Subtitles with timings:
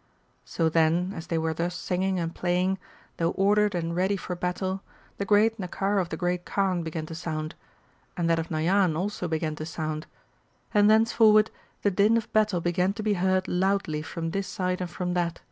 [0.00, 0.02] ^
[0.46, 2.78] So then, as they were thus singing and playing,
[3.18, 4.80] though ordered and ready for battle,
[5.18, 7.54] the great Naccara of the Great Khan began to sound.
[8.16, 10.06] And that of Nayan also began to sound.
[10.72, 11.50] And thenceforward
[11.82, 15.42] the din of battle began to be heard loudly from this side and from that.